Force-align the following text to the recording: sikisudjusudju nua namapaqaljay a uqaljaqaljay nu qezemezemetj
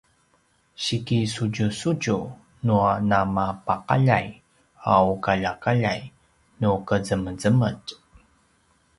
sikisudjusudju 0.83 2.15
nua 2.65 2.93
namapaqaljay 3.09 4.25
a 4.93 4.95
uqaljaqaljay 5.13 5.99
nu 6.59 6.69
qezemezemetj 6.87 7.89